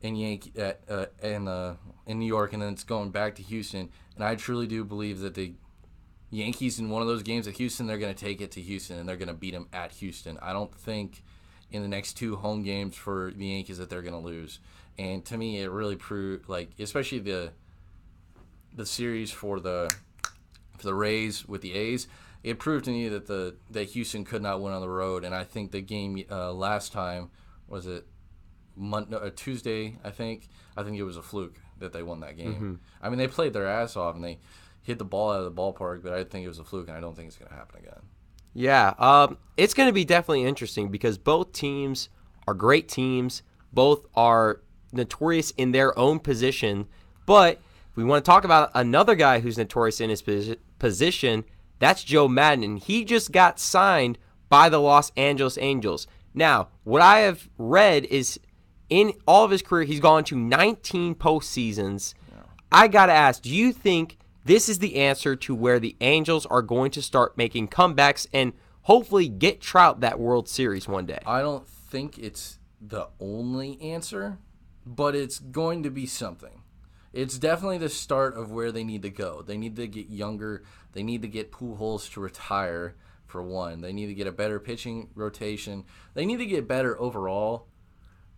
[0.00, 3.42] in Yankee at uh, in uh, in New York, and then it's going back to
[3.42, 3.90] Houston.
[4.14, 5.54] And I truly do believe that the
[6.30, 8.98] Yankees in one of those games at Houston, they're going to take it to Houston
[8.98, 10.38] and they're going to beat them at Houston.
[10.42, 11.22] I don't think
[11.70, 14.60] in the next two home games for the Yankees that they're going to lose.
[14.98, 17.52] And to me, it really proved like, especially the
[18.74, 19.90] the series for the
[20.76, 22.08] for the Rays with the A's.
[22.42, 25.34] It proved to me that the that Houston could not win on the road, and
[25.34, 27.30] I think the game uh, last time
[27.68, 28.06] was it
[28.76, 29.98] Monday, uh, Tuesday.
[30.04, 32.80] I think I think it was a fluke that they won that game.
[33.02, 34.38] I mean, they played their ass off and they
[34.82, 36.96] hit the ball out of the ballpark, but I think it was a fluke, and
[36.96, 38.00] I don't think it's going to happen again.
[38.54, 42.08] Yeah, um, it's going to be definitely interesting because both teams
[42.46, 43.42] are great teams.
[43.72, 44.60] Both are
[44.92, 46.86] notorious in their own position.
[47.26, 47.60] But
[47.96, 50.22] we want to talk about another guy who's notorious in his
[50.78, 51.44] position,
[51.78, 52.64] that's Joe Maddon.
[52.64, 56.06] And he just got signed by the Los Angeles Angels.
[56.34, 58.38] Now, what I have read is
[58.88, 62.14] in all of his career, he's gone to 19 postseasons.
[62.70, 66.46] I got to ask, do you think this is the answer to where the Angels
[66.46, 71.20] are going to start making comebacks and hopefully get Trout that World Series one day?
[71.26, 74.38] I don't think it's the only answer,
[74.84, 76.62] but it's going to be something.
[77.16, 79.40] It's definitely the start of where they need to go.
[79.40, 80.64] They need to get younger.
[80.92, 82.94] They need to get Pujols to retire
[83.26, 83.80] for one.
[83.80, 85.84] They need to get a better pitching rotation.
[86.12, 87.68] They need to get better overall.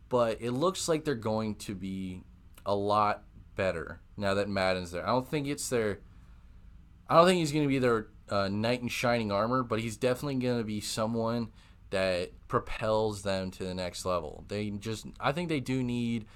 [0.08, 2.22] But it looks like they're going to be
[2.64, 3.24] a lot
[3.56, 5.02] better now that Maddon's there.
[5.02, 5.98] I don't think it's their.
[7.10, 9.96] I don't think he's going to be their uh, knight in shining armor, but he's
[9.96, 11.48] definitely going to be someone
[11.90, 14.44] that propels them to the next level.
[14.46, 16.26] They just, I think they do need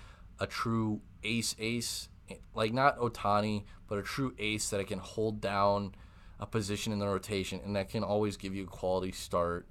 [0.41, 2.09] a true ace ace,
[2.55, 5.95] like not Ohtani, but a true ace that can hold down
[6.41, 9.67] a position in the rotation and that can always give you a quality start.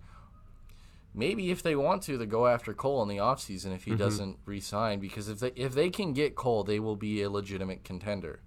[1.13, 3.99] Maybe if they want to, they go after Cole in the offseason if he mm-hmm.
[3.99, 7.83] doesn't resign because if they if they can get Cole, they will be a legitimate
[7.83, 8.39] contender.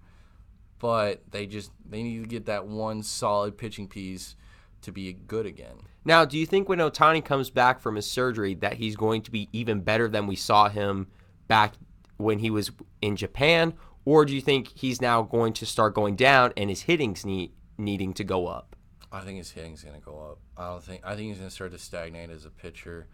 [0.79, 4.35] But they just they need to get that one solid pitching piece
[4.81, 5.77] to be good again.
[6.03, 9.31] Now, do you think when Ohtani comes back from his surgery that he's going to
[9.31, 11.07] be even better than we saw him
[11.47, 11.73] back
[12.17, 13.73] when he was in Japan?
[14.05, 17.51] Or do you think he's now going to start going down and his hitting's need,
[17.77, 18.75] needing to go up?
[19.11, 20.39] I think his hitting's gonna go up.
[20.57, 23.07] I don't think I think he's gonna start to stagnate as a pitcher,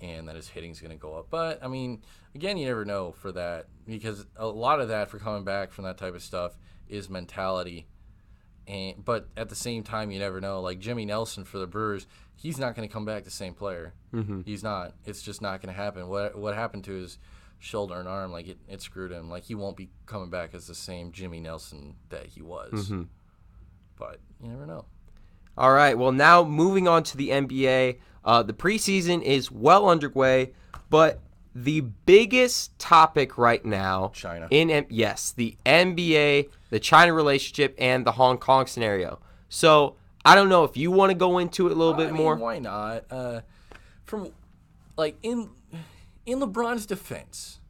[0.00, 1.26] and that his hitting's gonna go up.
[1.30, 2.02] But I mean,
[2.34, 5.84] again, you never know for that because a lot of that for coming back from
[5.84, 6.56] that type of stuff
[6.88, 7.88] is mentality.
[8.68, 10.60] And but at the same time, you never know.
[10.60, 13.94] Like Jimmy Nelson for the Brewers, he's not gonna come back the same player.
[14.14, 14.42] Mm-hmm.
[14.42, 14.94] He's not.
[15.04, 16.08] It's just not gonna happen.
[16.08, 17.18] What what happened to his
[17.62, 18.32] shoulder and arm?
[18.32, 19.30] Like it, it screwed him.
[19.30, 22.92] Like he won't be coming back as the same Jimmy Nelson that he was.
[23.98, 24.84] But you never know.
[25.56, 25.96] All right.
[25.96, 27.98] Well, now moving on to the NBA.
[28.24, 30.52] Uh, the preseason is well underway,
[30.90, 31.20] but
[31.54, 34.48] the biggest topic right now China.
[34.50, 39.20] in M- yes, the NBA, the China relationship, and the Hong Kong scenario.
[39.48, 42.06] So I don't know if you want to go into it a little I bit
[42.12, 42.36] mean, more.
[42.36, 43.04] Why not?
[43.10, 43.40] Uh,
[44.04, 44.32] from
[44.96, 45.50] like in
[46.26, 47.60] in LeBron's defense,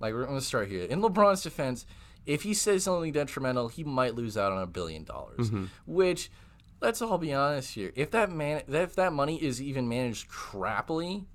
[0.00, 0.84] like we're gonna start here.
[0.84, 1.86] In LeBron's defense,
[2.26, 5.50] if he says something detrimental, he might lose out on a billion dollars.
[5.50, 5.64] Mm-hmm.
[5.86, 6.30] Which,
[6.80, 7.92] let's all be honest here.
[7.94, 11.26] If that man, if that money is even managed crappily,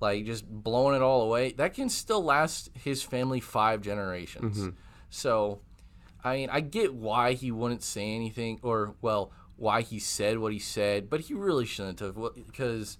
[0.00, 4.58] like just blowing it all away, that can still last his family five generations.
[4.58, 4.70] Mm-hmm.
[5.10, 5.60] So.
[6.24, 10.52] I mean, I get why he wouldn't say anything, or well, why he said what
[10.52, 12.98] he said, but he really shouldn't have, because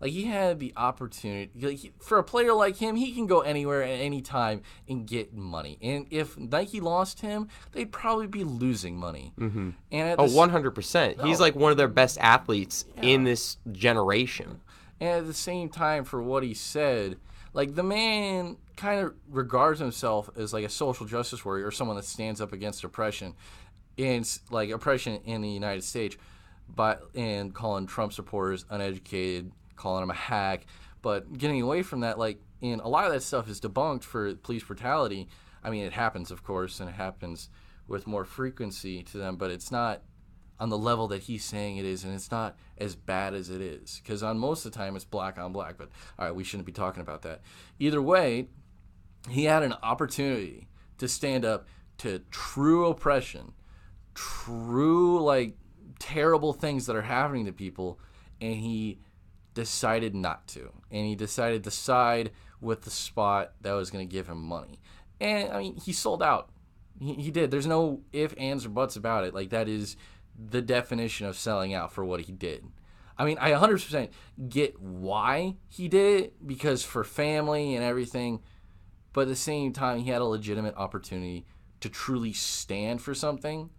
[0.00, 3.40] like he had the opportunity like, he, for a player like him, he can go
[3.40, 5.78] anywhere at any time and get money.
[5.80, 9.32] And if Nike lost him, they'd probably be losing money.
[9.38, 9.70] Mm-hmm.
[9.92, 11.24] And at Oh, the 100%.
[11.24, 14.60] He's like one of their best athletes in this generation.
[15.00, 17.16] And at the same time, for what he said,
[17.52, 21.96] like the man kind of regards himself as like a social justice warrior or someone
[21.96, 23.34] that stands up against oppression,
[23.96, 26.16] and like oppression in the United States,
[26.68, 30.66] but and calling Trump supporters uneducated, calling him a hack,
[31.02, 34.34] but getting away from that, like, and a lot of that stuff is debunked for
[34.36, 35.28] police brutality.
[35.62, 37.50] I mean, it happens, of course, and it happens
[37.86, 40.02] with more frequency to them, but it's not
[40.60, 43.60] on the level that he's saying it is, and it's not as bad as it
[43.60, 44.00] is.
[44.02, 45.76] Because on most of the time, it's black on black.
[45.76, 47.42] But all right, we shouldn't be talking about that.
[47.78, 48.48] Either way,
[49.28, 51.66] he had an opportunity to stand up
[51.98, 53.52] to true oppression,
[54.14, 55.56] true like
[55.98, 57.98] terrible things that are happening to people,
[58.40, 59.00] and he
[59.54, 60.70] decided not to.
[60.90, 64.80] And he decided to side with the spot that was going to give him money.
[65.20, 66.50] And I mean, he sold out.
[67.00, 67.50] He, he did.
[67.50, 69.34] There's no if, ands, or buts about it.
[69.34, 69.96] Like that is
[70.36, 72.64] the definition of selling out for what he did.
[73.16, 74.08] I mean, I 100%
[74.48, 78.40] get why he did it because for family and everything,
[79.12, 81.46] but at the same time, he had a legitimate opportunity
[81.80, 83.70] to truly stand for something,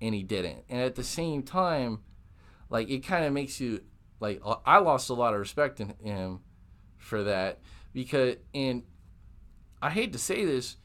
[0.00, 0.64] and he didn't.
[0.70, 1.98] And at the same time,
[2.70, 3.82] like it kind of makes you
[4.24, 6.40] like uh, I lost a lot of respect in him
[6.96, 7.60] for that
[7.92, 8.82] because and
[9.82, 10.76] I hate to say this,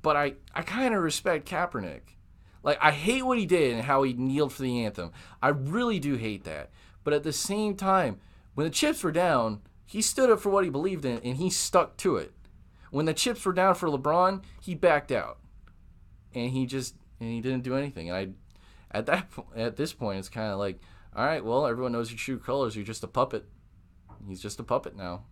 [0.00, 2.16] but I I kind of respect Kaepernick.
[2.62, 5.12] Like I hate what he did and how he kneeled for the anthem.
[5.42, 6.70] I really do hate that.
[7.04, 8.20] But at the same time,
[8.54, 11.50] when the chips were down, he stood up for what he believed in and he
[11.50, 12.32] stuck to it.
[12.90, 15.38] When the chips were down for LeBron, he backed out.
[16.34, 18.08] And he just and he didn't do anything.
[18.08, 20.80] And I at that at this point it's kind of like,
[21.16, 22.76] all right, well, everyone knows your true colors.
[22.76, 23.46] You're just a puppet.
[24.28, 25.24] He's just a puppet now.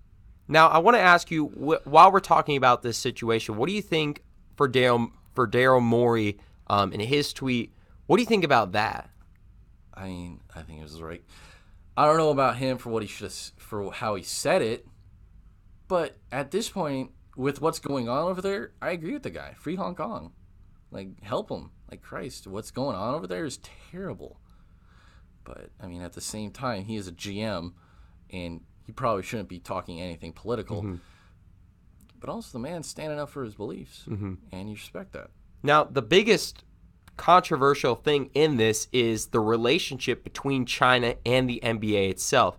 [0.49, 3.75] Now, I want to ask you wh- while we're talking about this situation, what do
[3.75, 4.23] you think
[4.57, 7.75] for Daryl for Daryl Morey um, in his tweet?
[8.07, 9.11] What do you think about that?
[9.93, 11.23] I mean, I think it was right.
[11.97, 14.87] I don't know about him for what he should for how he said it,
[15.87, 19.55] but at this point, with what's going on over there, I agree with the guy.
[19.59, 20.33] Free Hong Kong,
[20.91, 21.71] like help him.
[21.91, 23.59] Like Christ, what's going on over there is
[23.91, 24.41] terrible.
[25.45, 27.73] But I mean, at the same time, he is a GM,
[28.31, 30.83] and he probably shouldn't be talking anything political.
[30.83, 30.97] Mm-hmm.
[32.19, 34.35] But also, the man's standing up for his beliefs, mm-hmm.
[34.53, 35.31] and you respect that.
[35.63, 36.65] Now, the biggest
[37.17, 42.59] controversial thing in this is the relationship between China and the NBA itself.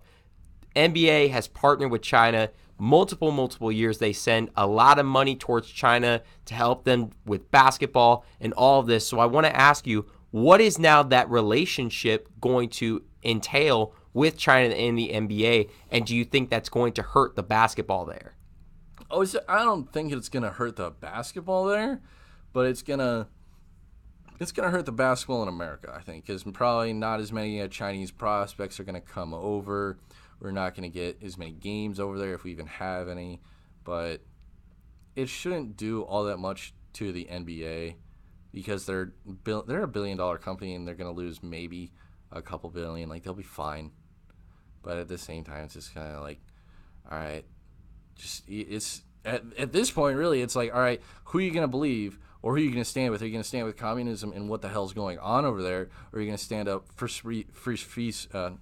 [0.74, 5.68] NBA has partnered with China multiple multiple years they send a lot of money towards
[5.68, 9.86] China to help them with basketball and all of this so I want to ask
[9.86, 16.06] you what is now that relationship going to entail with China and the NBA and
[16.06, 18.36] do you think that's going to hurt the basketball there
[19.10, 22.00] Oh, I don't think it's gonna hurt the basketball there,
[22.52, 23.28] but it's gonna
[24.40, 25.92] it's gonna hurt the basketball in America.
[25.96, 29.98] I think because probably not as many uh, Chinese prospects are gonna come over.
[30.40, 33.40] We're not gonna get as many games over there if we even have any.
[33.84, 34.22] But
[35.14, 37.94] it shouldn't do all that much to the NBA
[38.56, 39.12] because they're
[39.44, 41.92] they're a billion dollar company and they're gonna lose maybe
[42.32, 43.06] a couple billion.
[43.06, 43.90] Like they'll be fine.
[44.82, 46.40] But at the same time, it's just kind of like,
[47.10, 47.44] all right,
[48.14, 51.64] just it's at, at this point really it's like all right who are you going
[51.64, 53.66] to believe or who are you going to stand with are you going to stand
[53.66, 56.42] with communism and what the hell's going on over there or are you going to
[56.42, 58.52] stand up for free free, free uh,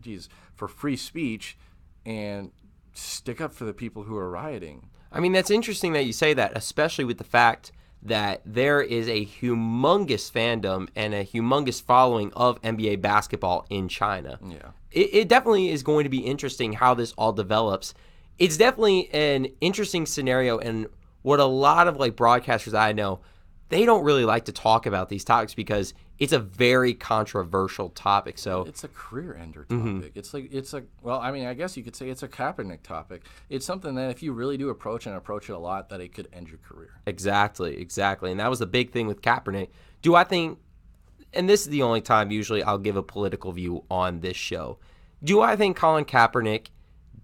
[0.00, 1.58] geez, for free speech
[2.06, 2.52] and
[2.92, 6.34] stick up for the people who are rioting I mean, that's interesting that you say
[6.34, 12.32] that, especially with the fact that there is a humongous fandom and a humongous following
[12.34, 14.38] of NBA basketball in China.
[14.46, 17.94] yeah It, it definitely is going to be interesting how this all develops.
[18.38, 20.86] It's definitely an interesting scenario, and
[21.22, 23.20] what a lot of like broadcasters I know,
[23.70, 28.36] they don't really like to talk about these topics because it's a very controversial topic.
[28.36, 30.00] So it's a career ender mm-hmm.
[30.00, 30.12] topic.
[30.16, 32.82] It's like it's a well, I mean, I guess you could say it's a Kaepernick
[32.82, 33.22] topic.
[33.48, 36.12] It's something that if you really do approach and approach it a lot, that it
[36.12, 36.90] could end your career.
[37.06, 38.32] Exactly, exactly.
[38.32, 39.68] And that was the big thing with Kaepernick.
[40.02, 40.58] Do I think,
[41.32, 44.78] and this is the only time usually I'll give a political view on this show.
[45.22, 46.66] Do I think Colin Kaepernick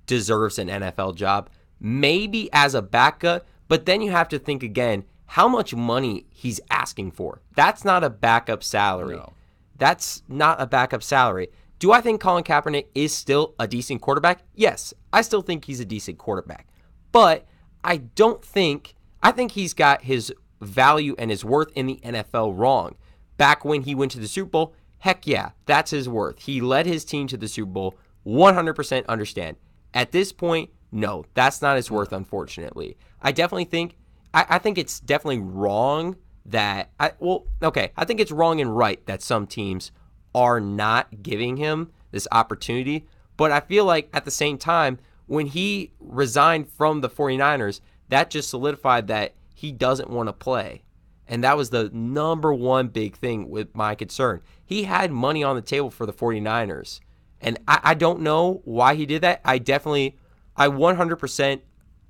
[0.07, 1.51] deserves an NFL job?
[1.81, 6.61] Maybe as a backup, but then you have to think again how much money he's
[6.71, 7.43] asking for.
[7.55, 9.17] That's not a backup salary.
[9.17, 9.33] No.
[9.77, 11.49] That's not a backup salary.
[11.79, 14.43] Do I think Colin Kaepernick is still a decent quarterback?
[14.55, 16.69] Yes, I still think he's a decent quarterback.
[17.13, 17.47] But
[17.85, 22.57] I don't think I think he's got his value and his worth in the NFL
[22.57, 22.97] wrong.
[23.37, 26.41] Back when he went to the Super Bowl, heck yeah, that's his worth.
[26.41, 27.99] He led his team to the Super Bowl.
[28.27, 29.57] 100% understand.
[29.93, 32.97] At this point, no, that's not his worth, unfortunately.
[33.21, 33.97] I definitely think,
[34.37, 38.77] I, I think it's definitely wrong that, I well, okay, I think it's wrong and
[38.77, 39.91] right that some teams
[40.35, 43.07] are not giving him this opportunity.
[43.37, 48.31] But I feel like at the same time, when he resigned from the 49ers, that
[48.31, 50.83] just solidified that he doesn't want to play.
[51.27, 54.43] And that was the number one big thing with my concern.
[54.65, 57.01] He had money on the table for the 49ers.
[57.41, 59.41] And I, I don't know why he did that.
[59.45, 60.17] I definitely,
[60.55, 61.61] I 100%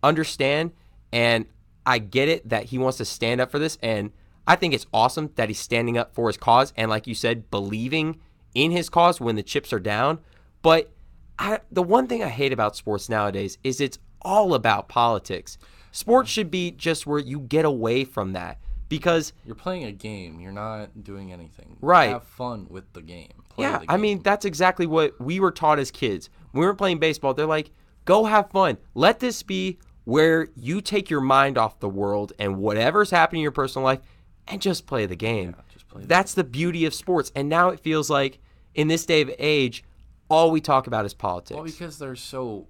[0.03, 0.73] understand
[1.13, 1.47] and
[1.87, 3.79] I get it that he wants to stand up for this.
[3.81, 4.11] And
[4.47, 6.73] I think it's awesome that he's standing up for his cause.
[6.77, 8.21] And like you said, believing
[8.55, 10.19] in his cause when the chips are down.
[10.63, 10.91] But
[11.39, 15.59] I, the one thing I hate about sports nowadays is it's all about politics.
[15.93, 20.41] Sports should be just where you get away from that because You're playing a game.
[20.41, 21.77] You're not doing anything.
[21.81, 22.11] Right.
[22.11, 23.45] Have fun with the game.
[23.49, 26.29] Play yeah, the I mean that's exactly what we were taught as kids.
[26.53, 27.71] When we were playing baseball, they're like,
[28.05, 28.79] "Go have fun.
[28.95, 33.43] Let this be where you take your mind off the world and whatever's happening in
[33.43, 34.01] your personal life
[34.49, 37.31] and just play the game." Yeah, just play That's the beauty of sports.
[37.37, 38.39] And now it feels like
[38.75, 39.85] in this day of age,
[40.31, 41.55] all we talk about is politics.
[41.55, 42.67] Well, because they're so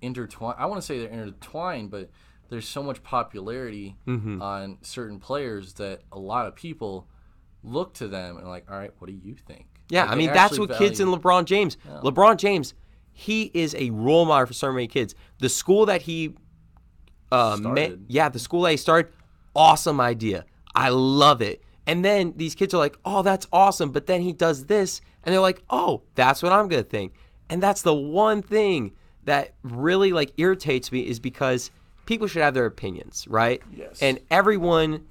[0.00, 0.56] intertwined.
[0.58, 2.10] I want to say they're intertwined, but
[2.48, 4.40] there's so much popularity Mm-hmm.
[4.40, 7.08] on certain players that a lot of people
[7.64, 9.66] look to them and like, all right, what do you think?
[9.88, 11.76] Yeah, Like, I mean that's what kids in LeBron James.
[12.02, 12.74] LeBron James,
[13.12, 15.14] he is a role model for so many kids.
[15.38, 16.34] The school that he,
[17.32, 17.58] uh,
[18.08, 19.12] yeah, the school he started,
[19.54, 20.44] awesome idea.
[20.74, 21.62] I love it.
[21.86, 25.32] And then these kids are like, "Oh, that's awesome," but then he does this, and
[25.32, 27.14] they're like, "Oh, that's what I'm gonna think."
[27.48, 28.92] And that's the one thing
[29.24, 31.70] that really like irritates me is because
[32.06, 33.62] people should have their opinions, right?
[33.74, 34.00] Yes.
[34.00, 35.06] And everyone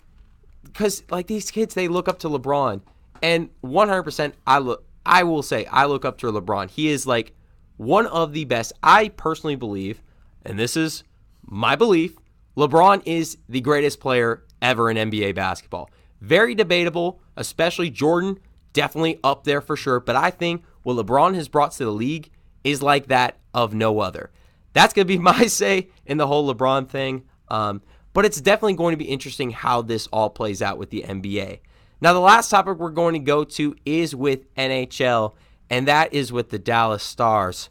[0.63, 2.82] because like these kids they look up to LeBron
[3.21, 6.71] and 100% I look I will say I look up to LeBron.
[6.71, 7.34] He is like
[7.78, 8.73] one of the best.
[8.82, 10.01] I personally believe
[10.43, 11.04] and this is
[11.45, 12.17] my belief,
[12.58, 15.89] LeBron is the greatest player ever in NBA basketball.
[16.21, 18.39] Very debatable, especially Jordan
[18.73, 22.29] definitely up there for sure, but I think what LeBron has brought to the league
[22.63, 24.31] is like that of no other.
[24.73, 27.23] That's going to be my say in the whole LeBron thing.
[27.47, 27.81] Um,
[28.13, 31.60] but it's definitely going to be interesting how this all plays out with the NBA.
[32.01, 35.34] Now, the last topic we're going to go to is with NHL,
[35.69, 37.69] and that is with the Dallas Stars.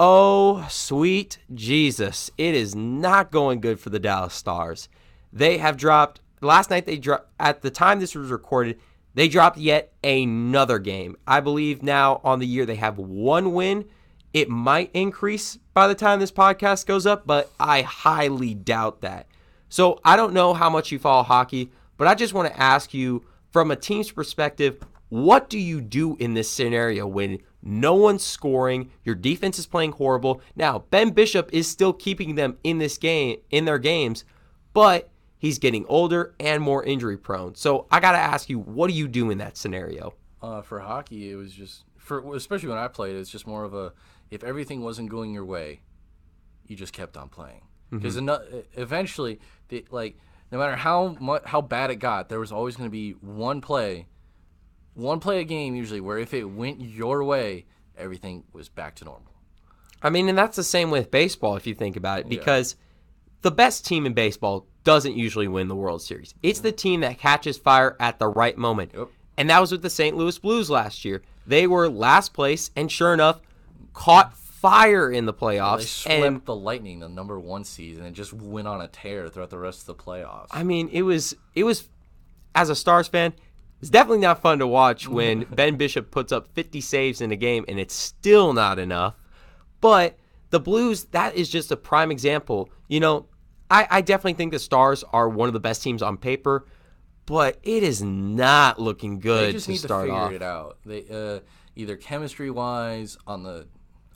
[0.00, 2.30] Oh, sweet Jesus.
[2.38, 4.88] It is not going good for the Dallas Stars.
[5.32, 8.78] They have dropped, last night, they dropped, at the time this was recorded,
[9.14, 11.16] they dropped yet another game.
[11.26, 13.86] I believe now on the year they have one win.
[14.32, 19.26] It might increase by the time this podcast goes up, but I highly doubt that.
[19.68, 22.94] So I don't know how much you follow hockey, but I just want to ask
[22.94, 28.24] you from a team's perspective, what do you do in this scenario when no one's
[28.24, 30.40] scoring, your defense is playing horrible?
[30.54, 34.24] Now, Ben Bishop is still keeping them in this game in their games,
[34.72, 37.54] but he's getting older and more injury prone.
[37.54, 40.14] So I got to ask you, what do you do in that scenario?
[40.40, 43.16] Uh, for hockey, it was just for especially when I played.
[43.16, 43.92] It's just more of a
[44.30, 45.80] if everything wasn't going your way,
[46.66, 48.16] you just kept on playing because
[48.76, 50.18] eventually, the, like
[50.52, 53.60] no matter how much how bad it got, there was always going to be one
[53.60, 54.06] play,
[54.98, 59.04] one play a game usually where if it went your way, everything was back to
[59.04, 59.32] normal.
[60.02, 62.76] I mean, and that's the same with baseball if you think about it, because
[63.42, 66.34] the best team in baseball doesn't usually win the World Series.
[66.42, 66.76] It's the mm-hmm.
[66.76, 68.92] team that catches fire at the right moment.
[68.94, 69.08] Yep.
[69.36, 70.16] And that was with the St.
[70.16, 71.22] Louis Blues last year.
[71.46, 73.40] They were last place and sure enough
[73.92, 75.86] caught fire in the They playoffs.
[75.86, 79.28] swept and the Lightning, the number one seed, and it just went on a tear
[79.28, 80.48] throughout the rest of the playoffs.
[80.50, 81.88] I mean, it was it was
[82.54, 83.32] as a Stars fan,
[83.80, 87.36] it's definitely not fun to watch when Ben Bishop puts up 50 saves in a
[87.36, 89.14] game and it's still not enough.
[89.80, 90.18] But
[90.50, 92.70] the Blues, that is just a prime example.
[92.88, 93.26] You know,
[93.70, 96.66] I, I definitely think the Stars are one of the best teams on paper,
[97.26, 100.32] but it is not looking good they just to need to figure off.
[100.32, 100.78] it out.
[100.84, 101.40] They uh,
[101.76, 103.68] either chemistry wise, on the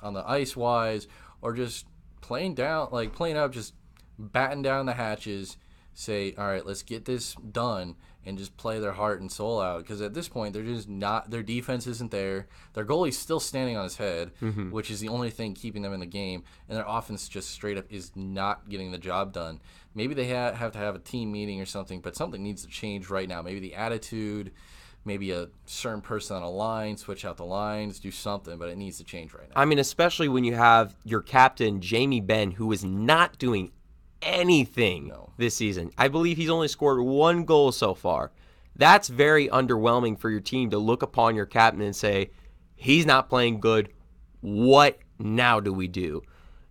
[0.02, 1.06] on the ice wise,
[1.42, 1.86] or just
[2.22, 3.74] playing down, like playing up, just
[4.18, 5.58] batten down the hatches.
[5.94, 9.78] Say, all right, let's get this done, and just play their heart and soul out.
[9.78, 11.30] Because at this point, they're just not.
[11.30, 12.46] Their defense isn't there.
[12.74, 14.70] Their goalie's still standing on his head, Mm-hmm.
[14.70, 16.44] which is the only thing keeping them in the game.
[16.68, 19.60] And their offense just straight up is not getting the job done.
[19.94, 22.68] Maybe they ha- have to have a team meeting or something, but something needs to
[22.68, 23.42] change right now.
[23.42, 24.52] Maybe the attitude,
[25.04, 28.78] maybe a certain person on a line, switch out the lines, do something, but it
[28.78, 29.60] needs to change right now.
[29.60, 33.72] I mean, especially when you have your captain, Jamie Benn who is not doing
[34.22, 35.30] anything No.
[35.36, 35.90] this season.
[35.98, 38.32] I believe he's only scored one goal so far.
[38.76, 42.30] That's very underwhelming for your team to look upon your captain and say,
[42.74, 43.90] he's not playing good.
[44.40, 46.22] What now do we do?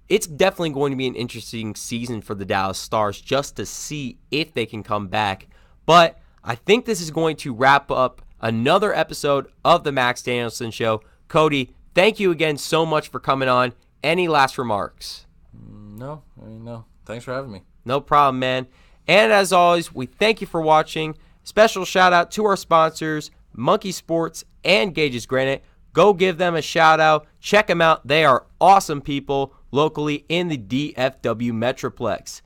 [0.09, 4.17] It's definitely going to be an interesting season for the Dallas Stars just to see
[4.29, 5.47] if they can come back.
[5.85, 10.71] But I think this is going to wrap up another episode of the Max Danielson
[10.71, 11.01] Show.
[11.27, 13.73] Cody, thank you again so much for coming on.
[14.03, 15.27] Any last remarks?
[15.53, 16.85] No, I mean no.
[17.05, 17.63] Thanks for having me.
[17.85, 18.67] No problem, man.
[19.07, 21.17] And as always, we thank you for watching.
[21.43, 25.63] Special shout out to our sponsors, Monkey Sports and Gages Granite.
[25.93, 27.27] Go give them a shout out.
[27.39, 28.07] Check them out.
[28.07, 32.41] They are awesome people locally in the DFW Metroplex.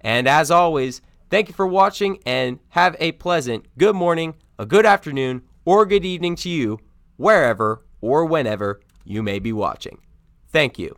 [0.00, 4.86] And as always, thank you for watching and have a pleasant good morning, a good
[4.86, 6.78] afternoon, or good evening to you,
[7.16, 9.98] wherever or whenever you may be watching.
[10.48, 10.96] Thank you.